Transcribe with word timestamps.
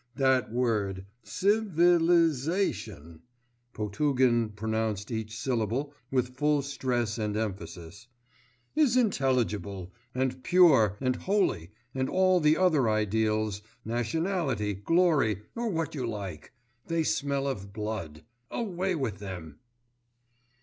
That 0.15 0.51
word, 0.51 1.05
ci 1.23 1.59
vi 1.59 1.97
li 1.99 2.33
sa 2.33 2.71
tion 2.71 3.21
(Potugin 3.71 4.49
pronounced 4.49 5.11
each 5.11 5.37
syllable 5.37 5.93
with 6.09 6.35
full 6.35 6.63
stress 6.63 7.19
and 7.19 7.37
emphasis), 7.37 8.07
is 8.75 8.97
intelligible, 8.97 9.93
and 10.15 10.43
pure, 10.43 10.97
and 10.99 11.17
holy, 11.17 11.69
and 11.93 12.09
all 12.09 12.39
the 12.39 12.57
other 12.57 12.89
ideals, 12.89 13.61
nationality, 13.85 14.73
glory, 14.73 15.43
or 15.55 15.69
what 15.69 15.93
you 15.93 16.07
like 16.07 16.51
they 16.87 17.03
smell 17.03 17.45
of 17.45 17.71
blood.... 17.71 18.23
Away 18.49 18.95
with 18.95 19.19
them! 19.19 19.59